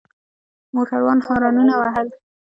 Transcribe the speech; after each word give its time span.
موټروان 0.73 1.19
هارنونه 1.27 1.73
وهل. 1.77 2.07